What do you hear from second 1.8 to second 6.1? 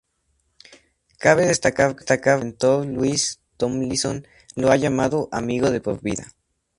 que su mentor Louis Tomlinson lo ha llamado "amigo de por